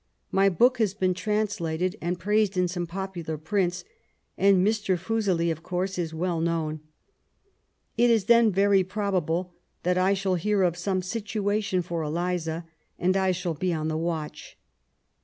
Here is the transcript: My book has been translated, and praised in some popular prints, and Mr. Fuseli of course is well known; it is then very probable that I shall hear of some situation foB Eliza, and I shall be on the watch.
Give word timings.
My 0.31 0.49
book 0.49 0.79
has 0.79 0.95
been 0.95 1.13
translated, 1.13 1.95
and 2.01 2.17
praised 2.17 2.57
in 2.57 2.67
some 2.67 2.87
popular 2.87 3.37
prints, 3.37 3.83
and 4.35 4.65
Mr. 4.65 4.97
Fuseli 4.97 5.51
of 5.51 5.61
course 5.61 5.99
is 5.99 6.11
well 6.11 6.41
known; 6.41 6.79
it 7.99 8.09
is 8.09 8.25
then 8.25 8.51
very 8.51 8.83
probable 8.83 9.53
that 9.83 9.99
I 9.99 10.15
shall 10.15 10.33
hear 10.41 10.63
of 10.63 10.75
some 10.75 11.03
situation 11.03 11.83
foB 11.83 12.07
Eliza, 12.07 12.65
and 12.97 13.15
I 13.15 13.31
shall 13.31 13.53
be 13.53 13.71
on 13.71 13.89
the 13.89 13.95
watch. 13.97 14.57